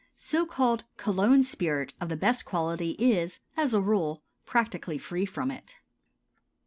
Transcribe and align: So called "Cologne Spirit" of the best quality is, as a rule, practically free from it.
So 0.15 0.47
called 0.47 0.83
"Cologne 0.97 1.43
Spirit" 1.43 1.93
of 2.01 2.09
the 2.09 2.17
best 2.17 2.43
quality 2.43 2.93
is, 2.97 3.39
as 3.55 3.75
a 3.75 3.79
rule, 3.79 4.23
practically 4.47 4.97
free 4.97 5.27
from 5.27 5.51
it. 5.51 5.75